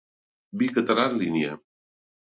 [0.61, 1.53] Vi català en línia.